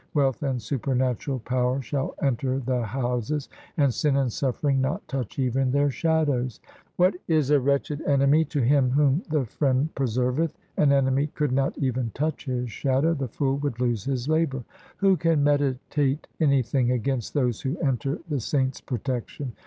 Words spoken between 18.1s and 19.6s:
the Saint's protection